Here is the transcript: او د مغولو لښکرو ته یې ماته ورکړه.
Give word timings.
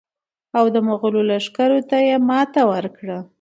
او 0.57 0.65
د 0.73 0.75
مغولو 0.87 1.21
لښکرو 1.29 1.79
ته 1.89 1.97
یې 2.07 2.15
ماته 2.29 2.61
ورکړه. 2.71 3.17